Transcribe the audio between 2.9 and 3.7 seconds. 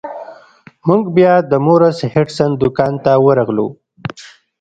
ته ورغلو.